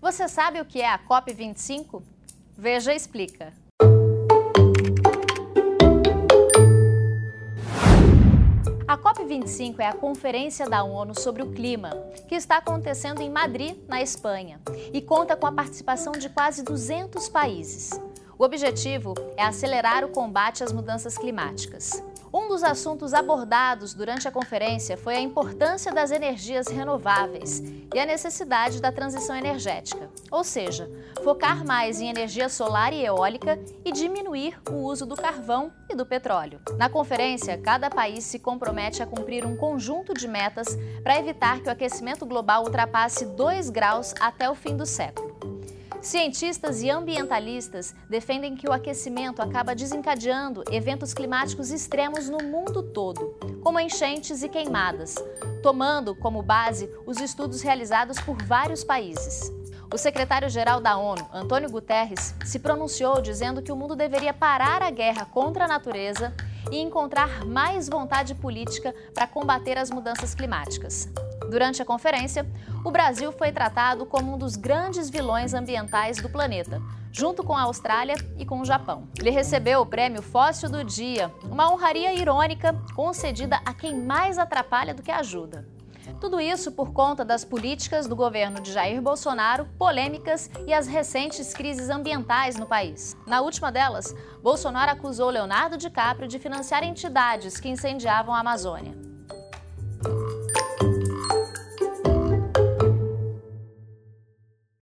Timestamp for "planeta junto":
76.30-77.44